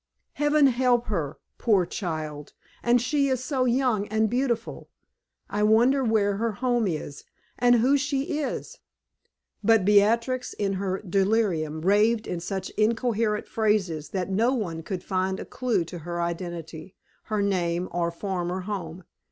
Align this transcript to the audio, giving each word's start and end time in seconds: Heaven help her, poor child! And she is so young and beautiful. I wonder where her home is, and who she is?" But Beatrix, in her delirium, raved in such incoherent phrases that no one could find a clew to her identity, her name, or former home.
Heaven 0.33 0.65
help 0.65 1.05
her, 1.09 1.37
poor 1.59 1.85
child! 1.85 2.53
And 2.81 2.99
she 2.99 3.27
is 3.27 3.43
so 3.43 3.65
young 3.65 4.07
and 4.07 4.31
beautiful. 4.31 4.89
I 5.47 5.61
wonder 5.61 6.03
where 6.03 6.37
her 6.37 6.53
home 6.53 6.87
is, 6.87 7.23
and 7.59 7.75
who 7.75 7.97
she 7.99 8.39
is?" 8.39 8.79
But 9.63 9.85
Beatrix, 9.85 10.53
in 10.53 10.73
her 10.81 11.03
delirium, 11.07 11.81
raved 11.81 12.25
in 12.25 12.39
such 12.39 12.71
incoherent 12.71 13.47
phrases 13.47 14.09
that 14.09 14.31
no 14.31 14.55
one 14.55 14.81
could 14.81 15.03
find 15.03 15.39
a 15.39 15.45
clew 15.45 15.85
to 15.85 15.99
her 15.99 16.19
identity, 16.19 16.95
her 17.25 17.43
name, 17.43 17.87
or 17.91 18.09
former 18.09 18.61
home. 18.61 19.03